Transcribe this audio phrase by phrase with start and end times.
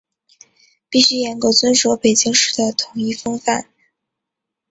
[0.89, 3.67] 必须严格遵守北京市的统一规范